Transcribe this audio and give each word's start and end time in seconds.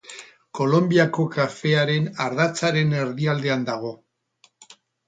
Kolonbiako 0.59 1.25
kafearen 1.35 2.09
ardatzaren 2.27 2.99
erdialdean 3.05 3.71
dago. 3.71 3.97